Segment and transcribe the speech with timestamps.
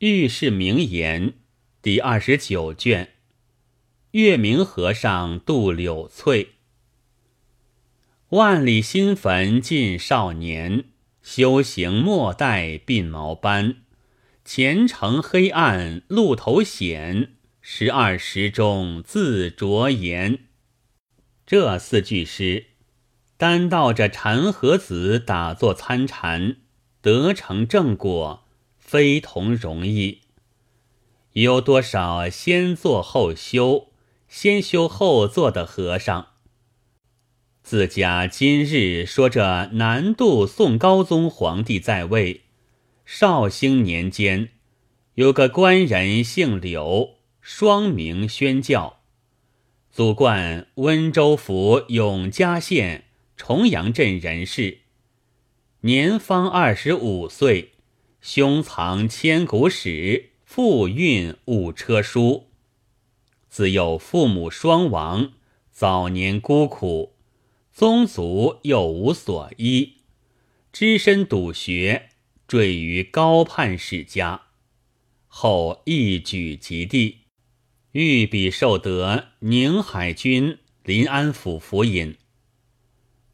[0.00, 1.32] 遇事名言
[1.80, 3.12] 第二十九卷。
[4.10, 6.56] 月明和尚渡柳翠。
[8.28, 10.84] 万里新坟尽少年，
[11.22, 13.76] 修行莫待鬓毛斑。
[14.44, 17.32] 前程黑暗路头险，
[17.62, 20.40] 十二时中自着言。
[21.46, 22.66] 这四句诗，
[23.38, 26.56] 单道着禅和子打坐参禅，
[27.00, 28.45] 得成正果，
[28.86, 30.20] 非同容易。
[31.32, 33.88] 有多少先做后修，
[34.28, 36.28] 先修后做的和尚？
[37.64, 42.42] 自家今日说这南渡宋高宗皇帝在位，
[43.04, 44.50] 绍兴年间，
[45.14, 49.00] 有个官人姓柳，双名宣教，
[49.90, 54.82] 祖贯温州府永嘉县重阳镇人士，
[55.80, 57.72] 年方二十五岁，
[58.28, 62.48] 胸藏千古史，腹蕴五车书。
[63.48, 65.30] 自幼父母双亡，
[65.70, 67.14] 早年孤苦。
[67.72, 69.98] 宗族又无所依，
[70.72, 72.08] 只身笃学，
[72.48, 74.46] 坠于高攀世家，
[75.28, 77.18] 后一举及第，
[77.92, 82.16] 御笔受得宁海军临安府府尹。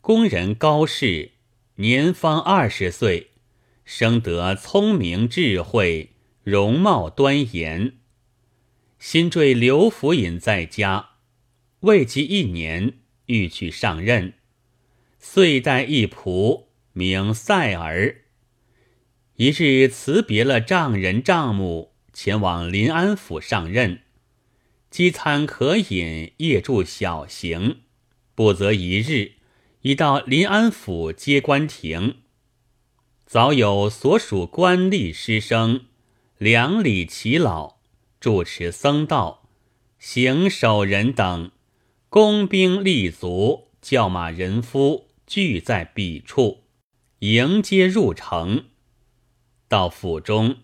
[0.02, 1.30] 工人高适
[1.76, 3.31] 年方二十岁，
[3.84, 6.10] 生得聪明智慧，
[6.42, 7.94] 容貌端严。
[8.98, 11.10] 新坠刘府尹在家，
[11.80, 12.94] 未及一年。
[13.26, 14.34] 欲去上任，
[15.18, 18.22] 遂带一仆名赛儿。
[19.36, 24.02] 一日辞别了丈人丈母，前往临安府上任。
[24.90, 27.82] 饥餐可饮，夜住小行，
[28.34, 29.34] 不则一日，
[29.82, 32.21] 已到临安府接官亭。
[33.32, 35.86] 早有所属官吏师生，
[36.36, 37.76] 两礼齐老，
[38.20, 39.48] 主持僧道，
[39.98, 41.50] 行守人等。
[42.10, 46.64] 工兵立足，叫马人夫聚在彼处，
[47.20, 48.66] 迎接入城。
[49.66, 50.56] 到府中，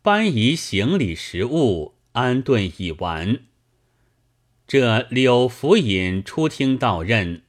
[0.00, 3.40] 搬移行李食物，安顿已完。
[4.68, 7.42] 这柳府尹出听到任，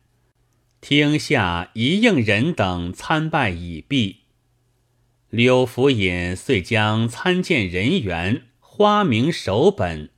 [0.81, 4.21] 厅下一应人等参拜已毕。
[5.35, 10.09] 柳府尹遂将参见人员、花名、手本，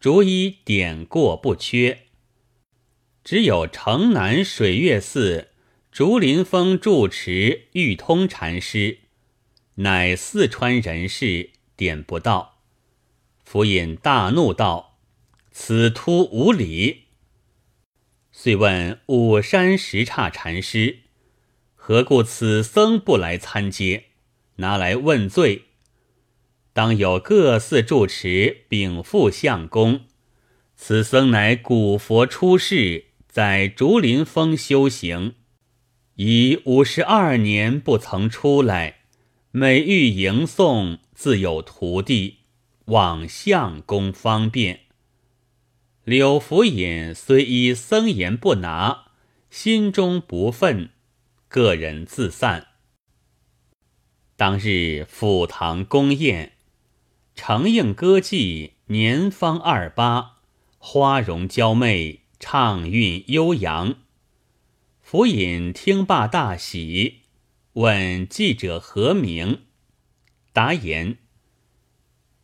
[0.00, 2.06] 逐一点过不缺。
[3.22, 5.48] 只有城南水月寺
[5.90, 9.00] 竹林峰住持玉通禅师，
[9.74, 12.62] 乃四川人士，点不到。
[13.44, 14.96] 府尹大怒道
[15.52, 17.02] ：“此突无礼！”
[18.32, 21.00] 遂问五山石刹禅师
[21.76, 24.04] ：“何故此僧不来参接？
[24.62, 25.64] 拿来问罪。”
[26.72, 30.06] 当有各寺住持禀复相公
[30.74, 35.36] ：“此僧乃古佛出世。”在竹林峰修行，
[36.16, 39.04] 已五十二年不曾出来。
[39.52, 42.40] 每遇迎送，自有徒弟，
[42.88, 44.80] 望相公方便。
[46.04, 49.04] 柳府尹虽依僧言不拿，
[49.48, 50.90] 心中不忿，
[51.48, 52.71] 个人自散。
[54.36, 56.52] 当日府堂宫宴，
[57.34, 60.38] 承应歌妓年方二八，
[60.78, 62.22] 花容娇媚。
[62.44, 63.94] 畅韵悠扬，
[65.00, 67.20] 府尹听罢大喜，
[67.74, 69.60] 问记者何名？
[70.52, 71.18] 答言：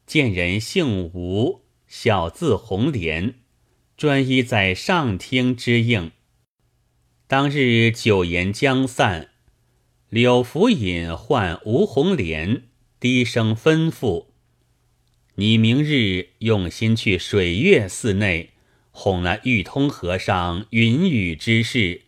[0.07, 3.41] 见人姓吴，小字红莲，
[3.97, 6.13] 专一在上厅之应。
[7.27, 9.31] 当日酒言将散，
[10.11, 12.63] 柳福尹唤吴红莲，
[12.99, 14.29] 低声吩咐
[15.37, 18.53] ：“你明日用心去水月寺内。”
[18.91, 22.03] 哄那玉通和尚云雨之事，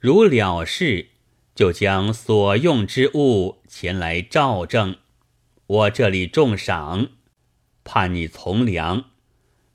[0.00, 1.10] 如了事，
[1.54, 4.96] 就将所用之物前来照证。
[5.66, 7.10] 我这里重赏，
[7.84, 9.04] 判你从良；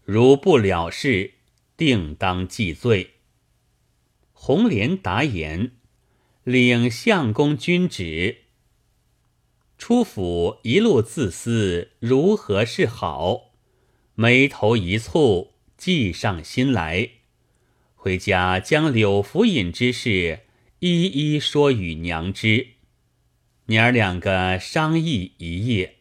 [0.04, 1.36] 如不了事，
[1.76, 3.12] 定当记罪。
[4.34, 5.72] 红莲答言，
[6.44, 8.40] 领相公君旨。
[9.78, 13.52] 出府一路自思如何是好，
[14.16, 15.54] 眉头一蹙。
[15.76, 17.10] 计上心来，
[17.96, 20.42] 回家将柳府尹之事
[20.80, 22.68] 一一说与娘知。
[23.66, 25.96] 娘儿两个商议一夜，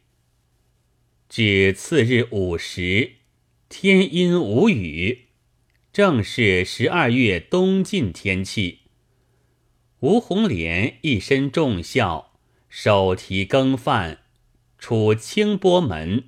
[1.29, 3.15] 至次日午时，
[3.69, 5.27] 天阴无雨，
[5.93, 8.82] 正是十二月冬尽天气。
[10.03, 12.33] 吴红莲一身重孝，
[12.69, 14.19] 手提羹饭，
[14.77, 16.25] 出清波门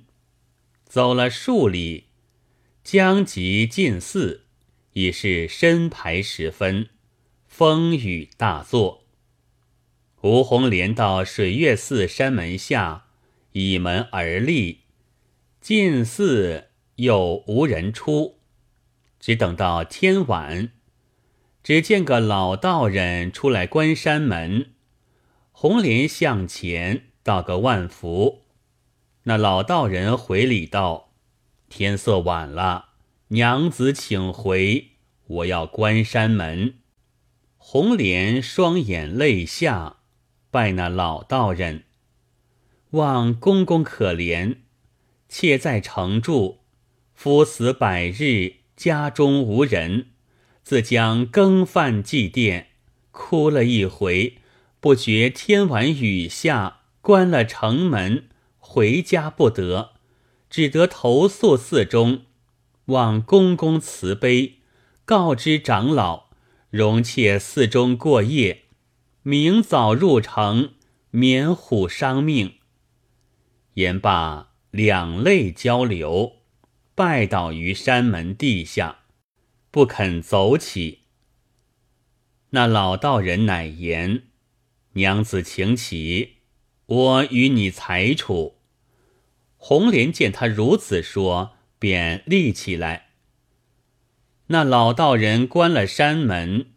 [0.85, 2.05] 走了数里，
[2.85, 4.45] 将及近寺，
[4.93, 6.87] 已是申牌时分，
[7.49, 9.03] 风雨大作。
[10.21, 13.07] 吴红莲到水月寺山门下，
[13.51, 14.83] 倚门而立，
[15.59, 18.39] 进寺又无人出，
[19.19, 20.71] 只等到天晚，
[21.65, 24.73] 只见个老道人出来关山门。
[25.51, 28.43] 红莲向前道个万福，
[29.23, 31.15] 那老道人回礼道
[31.67, 32.89] ：“天色晚了，
[33.29, 34.91] 娘子请回，
[35.25, 36.75] 我要关山门。”
[37.57, 39.95] 红莲双眼泪下。
[40.51, 41.85] 拜那老道人，
[42.91, 44.57] 望公公可怜，
[45.27, 46.59] 妾在城住，
[47.15, 50.11] 夫死百日，家中无人，
[50.65, 52.65] 自将羹饭祭奠，
[53.11, 54.39] 哭了一回，
[54.79, 58.27] 不觉天晚雨下，关了城门，
[58.57, 59.91] 回家不得，
[60.49, 62.23] 只得投宿寺中，
[62.85, 64.55] 望公公慈悲，
[65.05, 66.29] 告知长老，
[66.71, 68.63] 容妾寺中过夜。
[69.21, 70.71] 明早入城，
[71.11, 72.55] 免虎伤命。
[73.75, 76.37] 言罢，两泪交流，
[76.95, 79.01] 拜倒于山门地下，
[79.75, 80.99] 不肯走起。
[82.51, 84.23] 那老道人乃言
[84.95, 86.35] ：“娘子请起，
[86.85, 88.55] 我与你裁处。”
[89.59, 93.07] 红莲见他如此说，便立起来。
[94.47, 96.67] 那老道人关了山门，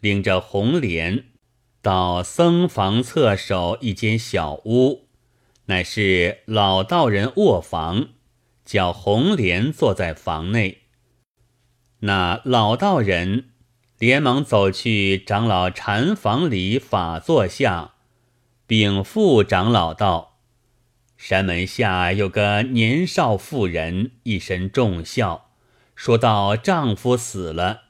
[0.00, 1.26] 领着红莲。
[1.80, 5.06] 到僧房侧首一间小屋，
[5.66, 8.08] 乃是老道人卧房，
[8.64, 10.87] 叫红莲坐在房内。
[12.00, 13.46] 那老道人
[13.98, 17.94] 连忙走去长老禅房里法座下，
[18.66, 20.38] 禀赋长老道
[21.18, 25.50] ：“山门下有个年少妇人，一身重孝，
[25.96, 27.82] 说道丈夫死了，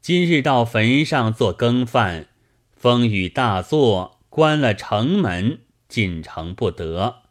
[0.00, 2.28] 今日到坟上做羹饭。”
[2.76, 7.22] 风雨大作，关了城门，进城不得。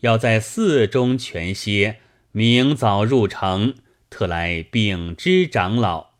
[0.00, 1.98] 要在寺中全歇，
[2.30, 3.74] 明早入城，
[4.12, 6.10] 特来禀知长老。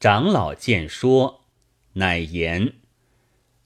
[0.00, 1.44] 长老见说，
[1.92, 2.72] 乃言：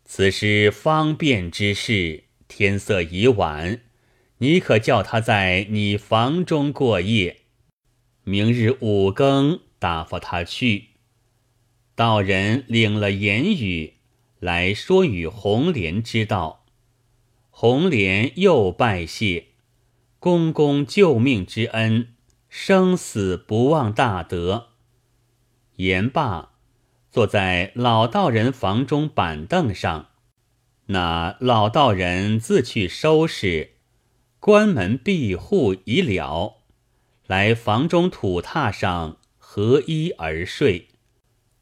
[0.04, 3.80] 此事方便之事，天色已晚，
[4.38, 7.42] 你可叫他在你房中过夜，
[8.24, 10.88] 明日五更打发他去。
[11.94, 13.94] 道人领了言语
[14.40, 16.66] 来说与红莲知道，
[17.50, 19.46] 红莲又拜谢
[20.18, 22.14] 公公救命之恩，
[22.60, 24.70] 生死不忘大德。
[25.76, 26.54] 言罢，
[27.08, 30.08] 坐在老道人房中板凳上，
[30.86, 33.74] 那老道人自去收拾，
[34.40, 36.56] 关门闭户已了，
[37.28, 40.88] 来房中土榻上合衣而睡。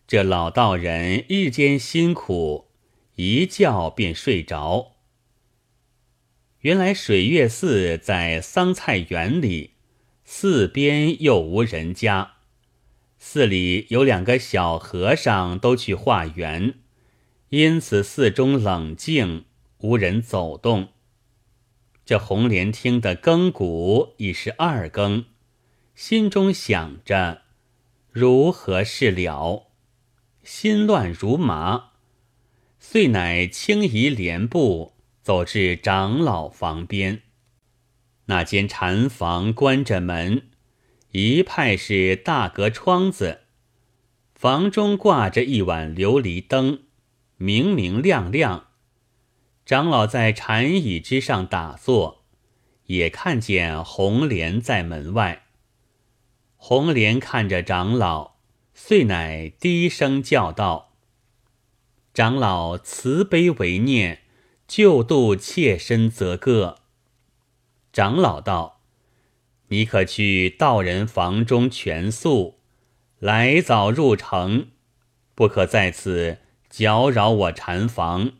[0.06, 2.70] 这老道人日间辛苦，
[3.16, 4.92] 一觉便睡着。
[6.60, 9.74] 原来水月寺在桑菜园里，
[10.28, 12.32] 寺边又无人家，
[13.16, 16.74] 寺里有两个小和尚都去化缘，
[17.50, 19.44] 因此寺中冷静，
[19.78, 20.88] 无人走动。
[22.04, 25.26] 这红莲听得更鼓已是二更，
[25.94, 27.42] 心中想着
[28.10, 29.68] 如何是了。
[30.42, 31.90] 心乱如麻，
[32.80, 37.22] 遂乃轻移帘布，走至长老房边。
[38.26, 40.48] 那间禅房关着门，
[41.12, 43.40] 一派是大格窗子，
[44.34, 46.82] 房中挂着一碗琉璃灯，
[47.36, 48.68] 明明亮亮。
[49.64, 52.24] 长老在禅椅之上打坐，
[52.86, 55.46] 也看见红莲在门外。
[56.56, 58.36] 红莲看着长老。
[58.78, 60.92] 遂乃低声叫道
[62.12, 64.20] ：“长老慈悲为念，
[64.68, 66.80] 救度妾身则个。”
[67.96, 68.82] 长老道
[69.72, 72.60] ：“你可去道人房中全宿，
[73.18, 74.68] 来早入城，
[75.34, 76.36] 不可在此
[76.68, 78.32] 搅扰我禅房。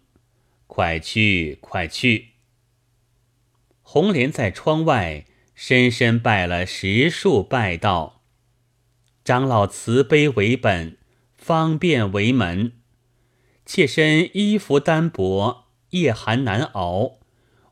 [0.67, 2.33] 快去，快去！”
[3.81, 8.21] 红莲在窗外深深拜了十数拜道。
[9.25, 10.99] 长老慈悲为本，
[11.35, 12.73] 方便为门。
[13.65, 17.21] 妾身衣服单薄，夜寒难熬，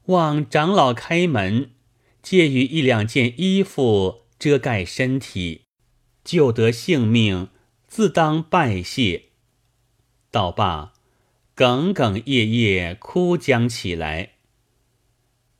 [0.07, 1.73] 望长老开门，
[2.25, 5.66] 借予一两件衣服遮盖身体，
[6.25, 7.50] 救得性命，
[7.87, 9.25] 自当拜谢。
[10.31, 10.95] 道罢，
[11.54, 14.37] 哽哽咽咽哭将起来。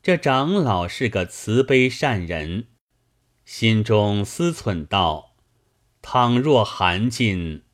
[0.03, 2.69] 这长老是个慈悲善人，
[3.45, 5.35] 心中思忖道
[6.01, 7.65] ：“倘若韩进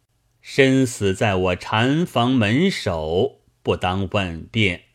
[0.41, 4.90] 身死在我禅房门首，不当问辩。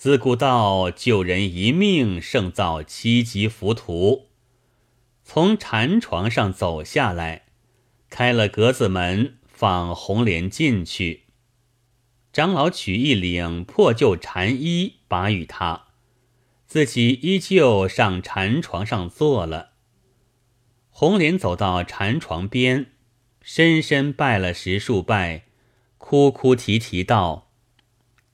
[0.00, 4.28] 自古道救人一命胜造七级浮屠。”
[5.22, 7.44] 从禅床上走下来，
[8.08, 11.24] 开了格子门，放红莲进去。
[12.32, 15.88] 长老取一领破旧禅衣，把与他，
[16.66, 19.72] 自己依旧上禅床上坐了。
[20.88, 22.92] 红莲走到禅床边，
[23.42, 25.44] 深深拜了十数拜，
[25.98, 27.50] 哭哭啼啼道：“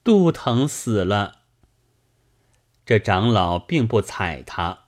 [0.04, 1.32] 肚疼死了。”
[2.86, 4.84] 这长老并不睬他，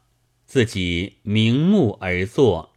[0.47, 2.71] 自己明目而坐，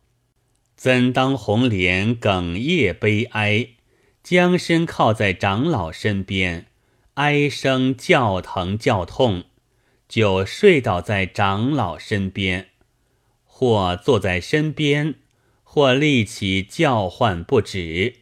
[0.75, 3.69] 怎当红莲哽咽悲哀？
[4.23, 6.65] 将身靠在长老身边，
[7.15, 9.43] 哀声叫疼叫痛，
[10.07, 12.69] 就睡倒在长老身边，
[13.43, 15.15] 或坐在身边，
[15.63, 18.15] 或立起叫唤不止。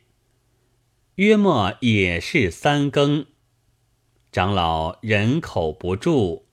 [1.15, 3.25] 约莫也是三更，
[4.32, 6.46] 长老忍口不住，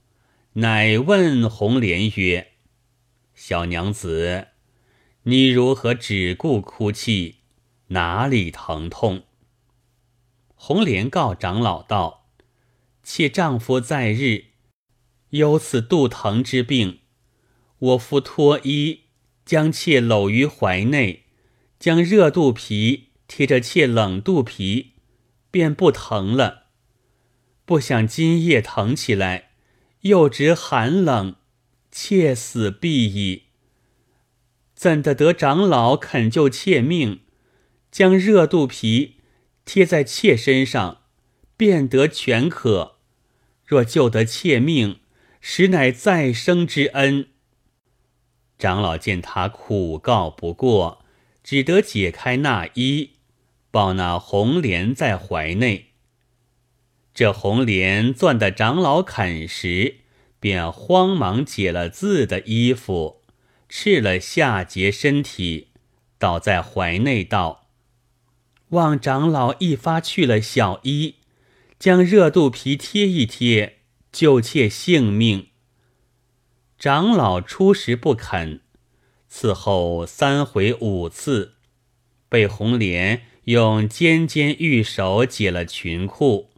[0.58, 2.52] 乃问红莲曰
[3.36, 4.48] ：“小娘子，
[5.24, 7.40] 你如何只顾哭泣？
[7.88, 9.24] 哪里疼痛？”
[10.56, 12.30] 红莲告长老道
[13.04, 14.46] ：“妾丈夫在日
[15.28, 17.00] 有此肚疼之病，
[17.78, 19.00] 我夫脱衣，
[19.44, 21.24] 将妾搂于怀内，
[21.78, 24.92] 将热肚皮贴着妾冷肚皮，
[25.50, 26.68] 便不疼了。
[27.66, 29.50] 不想今夜疼起来，
[30.08, 31.36] 又值寒冷，
[31.90, 33.44] 妾死必矣。
[34.74, 37.20] 怎的得长老肯救妾命，
[37.90, 39.14] 将热肚皮？”
[39.66, 41.02] 贴在妾身上，
[41.56, 42.98] 便得全可。
[43.64, 45.00] 若救得妾命，
[45.40, 47.30] 实乃再生之恩。
[48.56, 51.04] 长老见他苦告不过，
[51.42, 53.14] 只得解开那衣，
[53.72, 55.94] 抱那红莲在怀内。
[57.16, 60.00] 这红莲攥得长老肯时，
[60.38, 63.22] 便慌忙解了自的衣服，
[63.70, 65.68] 赤了下节身体，
[66.18, 67.68] 倒在怀内道。
[68.68, 71.14] 望长老一发去了小衣，
[71.78, 73.78] 将热肚皮贴一贴，
[74.12, 75.46] 救妾性命。
[76.78, 78.60] 长老初时不肯，
[79.32, 81.54] 伺候三回五次，
[82.28, 86.50] 被红莲用尖尖玉手解了裙裤，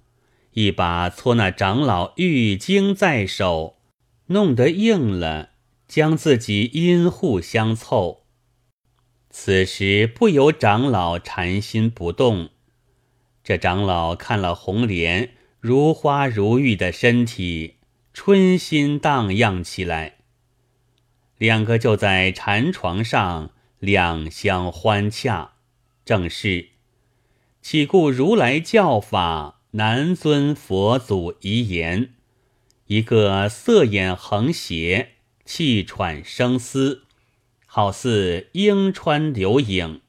[0.59, 3.77] 一把搓那长老玉经在手，
[4.27, 5.51] 弄得硬了，
[5.87, 8.25] 将自己阴户相凑。
[9.31, 12.51] 此时不由长老禅心不动，
[13.45, 17.77] 这长老看了红莲如花如玉的身体，
[18.13, 20.17] 春心荡漾起来。
[21.37, 25.53] 两个就在禅床上两相欢洽，
[26.05, 26.71] 正是
[27.63, 32.15] 岂顾如来教法南尊佛祖遗言，
[32.87, 35.11] 一个色眼横斜，
[35.45, 37.03] 气喘声嘶。
[37.67, 40.01] 好似莺穿流影，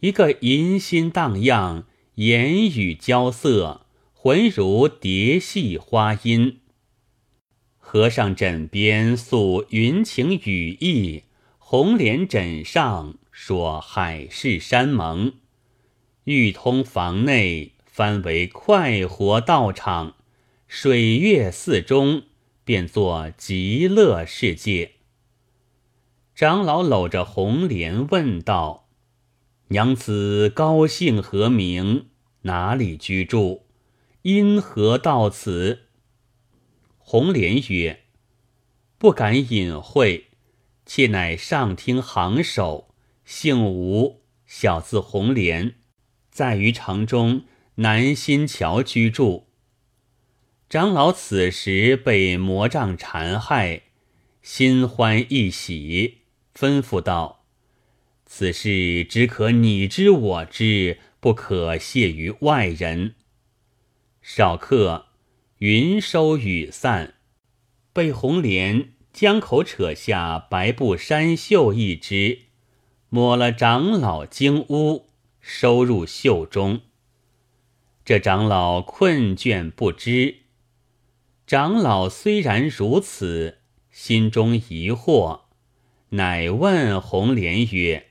[0.00, 6.58] 一个银心荡漾，言语交涩，浑如蝶戏花音。
[7.78, 11.22] 和尚枕边诉云情雨意，
[11.58, 15.34] 红莲枕上说海誓山盟。
[16.24, 20.16] 欲通房内，翻为快活道场，
[20.66, 22.24] 水月寺中，
[22.64, 24.94] 变作极乐世界。
[26.34, 28.88] 长老搂着红莲问道
[29.70, 32.06] ：“娘子高姓何名？
[32.42, 33.62] 哪里居住？
[34.22, 35.82] 因何到此？”
[36.98, 38.00] 红莲曰
[38.98, 40.30] ：“不敢隐晦，
[40.84, 42.92] 妾乃上厅行首，
[43.24, 45.76] 姓吴，小字红莲，
[46.32, 47.44] 在于城中
[47.76, 49.48] 南新桥居住。”
[50.68, 53.82] 长老此时被魔杖缠害，
[54.42, 56.18] 心欢意喜。
[56.54, 57.44] 吩咐道
[58.26, 63.14] ：“此事只可你知我知，不可泄于外人。”
[64.22, 65.06] 少客
[65.58, 67.14] 云收雨散，
[67.92, 72.40] 被红莲将口扯下白布衫袖一只，
[73.10, 76.80] 抹了长老经屋，收入袖中。
[78.04, 80.40] 这长老困倦不知。
[81.46, 85.40] 长老虽然如此，心中疑惑。
[86.10, 88.08] 乃问红莲曰：“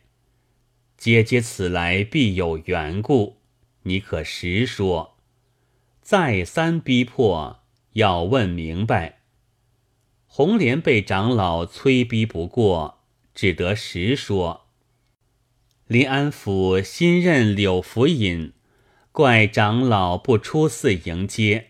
[0.97, 3.37] 姐姐此来必有缘故，
[3.83, 5.17] 你可实说？”
[6.01, 7.61] 再三逼迫，
[7.93, 9.19] 要问明白。
[10.25, 13.03] 红莲被长老催逼不过，
[13.35, 14.65] 只得实说。
[15.85, 18.51] 临安府新任柳福尹，
[19.13, 21.67] 怪长老不出寺迎接，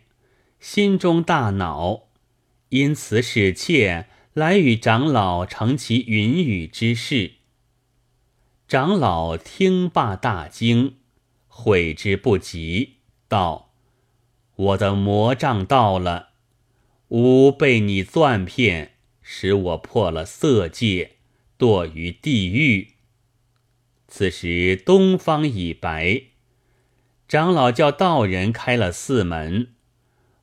[0.62, 2.04] 心中大恼，
[2.70, 7.34] 因此使妾来与长老成其云雨之事。
[8.66, 10.96] 长老听罢大惊，
[11.48, 13.74] 悔之不及，道
[14.56, 16.30] ：“我的魔障到了，
[17.10, 21.18] 吾被你钻骗，使我破了色戒，
[21.60, 22.94] 堕于地狱。”
[24.08, 26.22] 此时东方已白，
[27.34, 29.74] 长老叫道人开了寺门，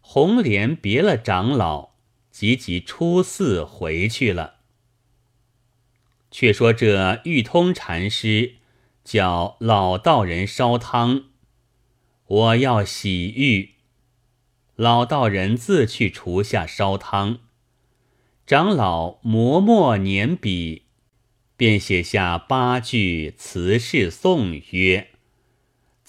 [0.01, 1.91] 红莲别了长老，
[2.33, 4.57] 急急出寺回去了。
[6.33, 8.55] 却说这玉通禅师
[9.05, 11.27] 叫老道人烧汤，
[12.27, 13.75] 我要洗浴。
[14.75, 17.39] 老道人自去厨下烧汤，
[18.45, 20.87] 长老磨墨捻笔，
[21.57, 25.10] 便写下八句辞世颂曰：“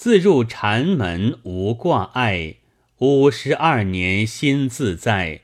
[0.01, 2.55] 自入禅门无挂碍，
[2.97, 5.41] 五十二年心自在，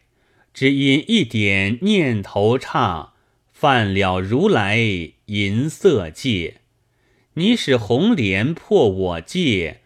[0.51, 3.13] 只因一点念头差。”
[3.53, 4.79] 犯了如来
[5.25, 6.61] 银色戒，
[7.35, 9.81] 你使红莲破我戒，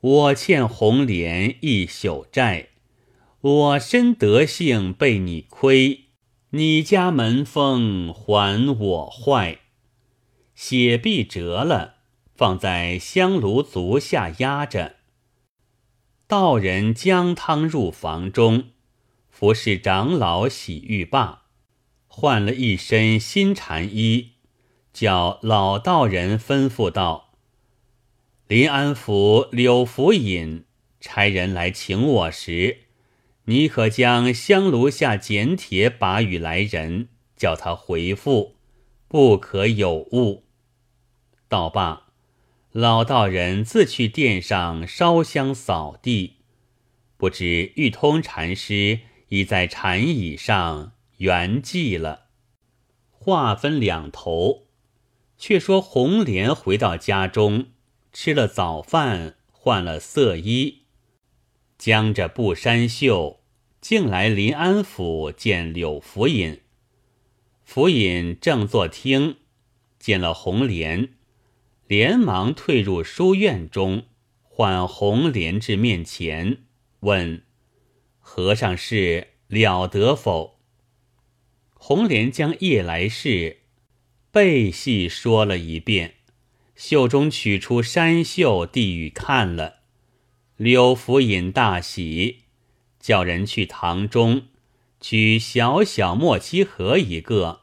[0.00, 2.70] 我欠红莲一宿债。
[3.40, 6.06] 我身德性被你亏，
[6.50, 9.58] 你家门风还我坏。
[10.56, 11.95] 血壁折了，
[12.36, 14.96] 放在香炉足下压着。
[16.26, 18.70] 道人将汤入房中，
[19.30, 21.44] 服侍长老洗浴罢。
[22.08, 24.32] 换了一身新禅衣，
[24.92, 27.34] 叫老道人吩咐道
[28.48, 30.64] ：“临安府柳府尹
[30.98, 32.78] 差人来请我时，
[33.44, 38.56] 你可将香炉下简帖把与来人，叫他回复，
[39.06, 40.44] 不可有误。”
[41.48, 42.05] 道罢，
[42.78, 46.40] 老道人自去殿上烧香扫地，
[47.16, 50.92] 不知玉通禅师已在禅椅上。
[51.16, 52.26] 圆寂了。
[53.10, 54.66] 话分两头，
[55.38, 57.68] 却说红莲回到家中，
[58.12, 60.82] 吃了早饭，换了色衣，
[61.78, 63.40] 将着布衫袖，
[63.80, 66.60] 竟来临安府见柳福尹。
[67.64, 69.38] 福尹正坐听，
[69.98, 71.14] 见了红莲，
[71.88, 74.06] 连忙退入书院中，
[74.42, 76.64] 唤红莲至面前，
[77.00, 77.42] 问
[78.18, 80.58] ：“和尚是了得否？”
[81.74, 83.58] 红莲将夜来事
[84.32, 86.14] 背细说了一遍，
[86.74, 89.76] 袖中取出山袖递与看了。
[90.56, 92.40] 柳福尹大喜，
[92.98, 94.48] 叫人去堂中
[95.00, 97.60] 取小小墨漆盒一个，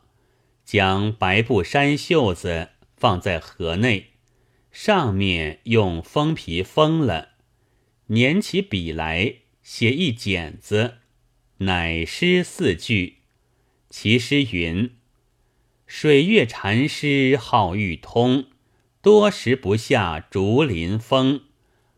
[0.64, 4.13] 将白布山袖子放在盒内，
[4.74, 7.34] 上面用封皮封了，
[8.08, 10.96] 捻起笔来写一剪子，
[11.60, 13.20] 乃诗四句。
[13.92, 14.96] 其诗云
[15.86, 18.48] ：“水月禅师好欲通，
[19.04, 21.42] 多时不下竹林风。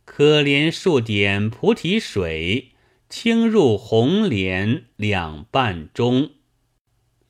[0.03, 2.73] 可怜数点菩提水，
[3.07, 6.31] 倾入红莲两半中。”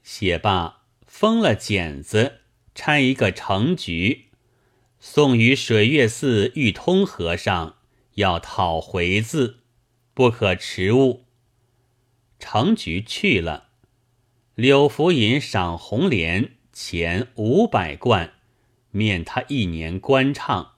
[0.01, 2.39] 写罢，封了剪子，
[2.73, 4.24] 拆一个成局，
[5.07, 7.77] 送于水月寺玉通和尚，
[8.15, 9.59] 要讨回字，
[10.15, 11.25] 不可迟误。
[12.39, 13.69] 成菊去了。
[14.55, 18.33] 柳福尹赏红莲钱五百贯，
[18.89, 20.73] 免他一年官唱。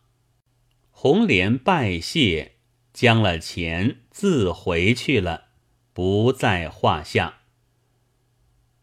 [0.91, 2.55] 红莲拜谢，
[2.91, 5.45] 将了钱自回去了，
[5.93, 7.39] 不在话下。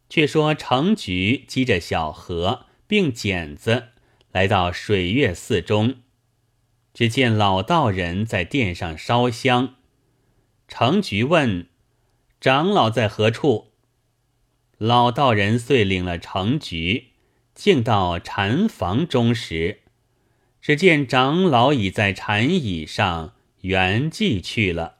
[0.08, 3.90] 却说程菊积着小河并剪子，
[4.34, 5.98] 来到水月寺中，
[6.92, 9.76] 只见老道人在殿上烧香。
[10.66, 11.68] 程菊问
[12.40, 13.74] ：“长老在何处？”
[14.76, 17.10] 老道人遂领了程菊，
[17.54, 19.82] 进到禅房中时，
[20.60, 24.96] 只见长老已在禅椅上圆寂去了。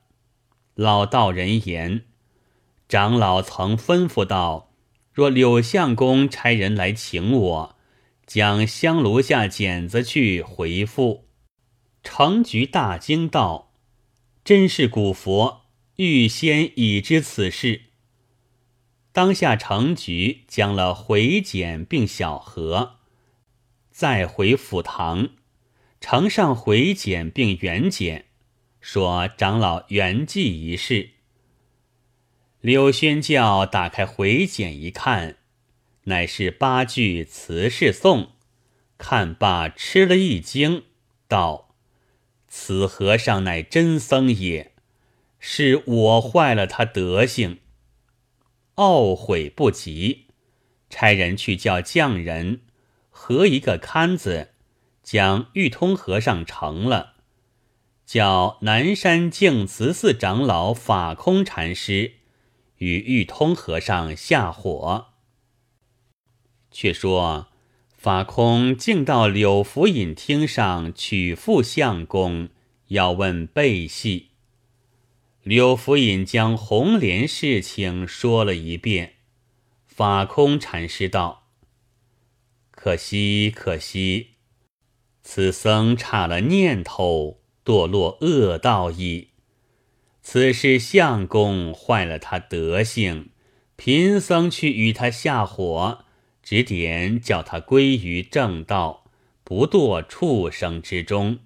[0.76, 2.04] 老道人言
[2.88, 4.70] ：“长老曾吩咐道，
[5.12, 7.76] 若柳相公差人来请我，
[8.26, 11.28] 将香炉下剪子去回复。”
[12.02, 13.72] 程菊大惊道
[14.44, 15.62] ：“真是古佛，
[15.96, 17.82] 预先已知此事。”
[19.12, 22.96] 当下程菊将了回简并小盒，
[23.90, 25.30] 再回府堂，
[26.00, 28.26] 呈上回简并原简，
[28.80, 31.10] 说长老圆寂一事。
[32.60, 35.36] 柳宣教打开回简一看，
[36.04, 38.30] 乃是八句词是颂。
[38.96, 40.84] 看罢吃了一惊，
[41.26, 41.74] 道
[42.48, 44.72] ：“此和尚乃真僧也，
[45.38, 47.58] 是我坏了他德行，
[48.76, 50.28] 懊悔不及，
[50.88, 52.60] 差人去叫匠人
[53.10, 54.50] 合一个龛子，
[55.02, 57.14] 将玉通和尚成了，
[58.06, 62.12] 叫南山净慈寺长老法空禅师
[62.78, 65.13] 与玉通和尚下火。
[66.74, 67.46] 却说。”
[67.96, 72.50] 法空竟到柳福隐厅上取复相公，
[72.88, 74.26] 要问背戏。
[75.42, 79.14] 柳福隐将红莲事情说了一遍。
[79.86, 81.44] 法空禅师道
[82.70, 84.32] ：“可惜可惜，
[85.22, 89.28] 此僧差了念头，堕落恶道矣。
[90.20, 93.30] 此事相公坏了他德性，
[93.76, 96.03] 贫僧去与他下火。”
[96.44, 99.10] 指点叫他归于正道，
[99.42, 101.38] 不堕畜生之中。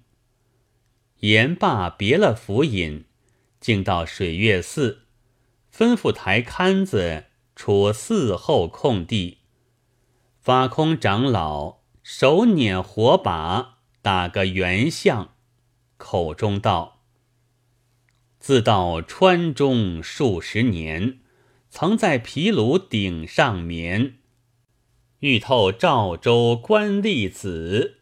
[1.21, 3.05] 言罢，别了符引，
[3.61, 5.03] 竟到水月寺，
[5.73, 9.37] 吩咐抬龛子出寺后空地。
[10.41, 15.33] 法空长老手捻火把，打个圆相，
[15.95, 17.03] 口中道
[18.37, 21.19] ：“自到川中数十年，
[21.69, 24.15] 曾在毗卢顶上眠。”
[25.21, 27.97] 欲透赵州官吏子，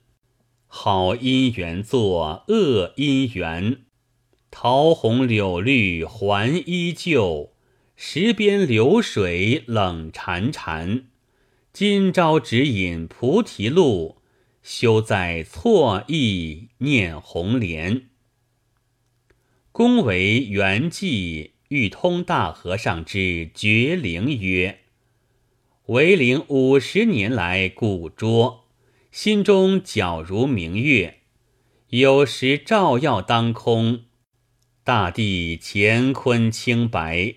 [0.67, 3.85] 好姻缘作恶姻缘。
[4.51, 7.53] 桃红柳绿还依旧，
[7.95, 11.05] 石边流水冷潺潺。
[11.73, 14.17] 今朝只引菩提路，
[14.61, 18.09] 休在错意念红莲。
[19.71, 24.81] 公为圆寂欲通大和尚之绝灵曰。
[25.87, 28.65] 为灵五十年来古拙，
[29.09, 31.19] 心中皎如明月，
[31.91, 34.01] 有时照耀当空，
[34.83, 37.35] 大地乾坤清白。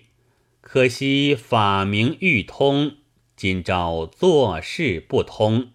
[0.59, 2.97] 可惜法名欲通，
[3.37, 5.71] 今朝做事不通，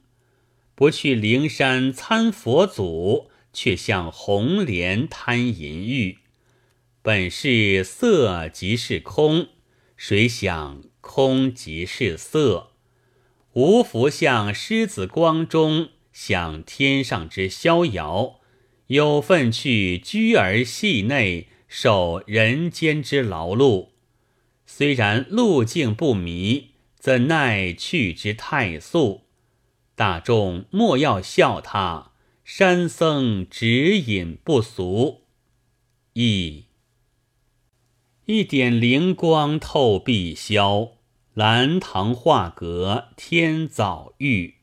[0.75, 6.19] 不去灵山参佛祖，却向红莲贪淫欲。
[7.01, 9.47] 本是色即是空，
[9.97, 10.83] 谁想？
[11.07, 12.73] 空即是色，
[13.53, 18.41] 无福向狮子光中享天上之逍遥，
[18.89, 23.91] 有份去居而系内受人间之劳碌。
[24.67, 29.23] 虽然路径不迷，怎奈去之太速？
[29.95, 32.13] 大众莫要笑他，
[32.45, 35.23] 山僧指引不俗。
[36.15, 36.65] 一
[38.25, 40.96] 一点灵光透碧霄。
[41.37, 44.55] 蓝堂画阁天早遇，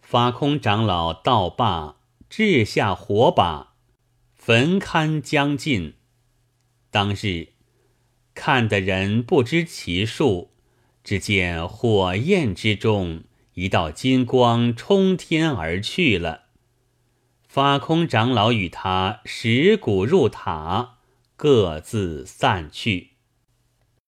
[0.00, 1.98] 法空长老道罢，
[2.28, 3.74] 掷下火把，
[4.34, 5.94] 焚龛将尽。
[6.90, 7.50] 当日
[8.34, 10.50] 看的人不知其数，
[11.04, 13.22] 只见火焰之中
[13.54, 16.46] 一道金光冲天而去了。
[17.46, 20.98] 法空长老与他拾骨入塔，
[21.36, 23.11] 各自散去。